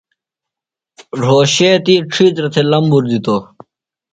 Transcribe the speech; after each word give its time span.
روھوشے 1.21 1.71
تی 1.85 1.95
ڇِھیترہ 2.11 2.49
تھےۡ 2.53 2.67
لمبُر 2.71 3.03
دِتوۡ۔ 3.09 3.41